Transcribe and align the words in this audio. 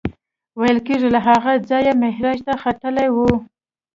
ویل 0.59 0.79
کېږي 0.87 1.09
له 1.15 1.19
هغه 1.27 1.51
ځایه 1.69 1.93
معراج 2.01 2.39
ته 2.47 2.53
ختلی 2.63 3.07
و. 3.11 3.17